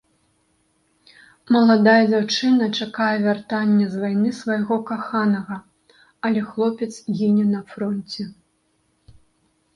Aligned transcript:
Маладая 1.55 1.99
дзяўчына 2.11 2.69
чакае 2.85 3.09
вяртання 3.25 3.85
з 3.91 4.01
вайны 4.05 4.33
свайго 4.39 4.75
каханага, 4.89 5.57
але 6.27 6.39
хлопец 6.49 6.91
гіне 7.21 7.45
на 7.53 7.61
фронце. 7.77 8.23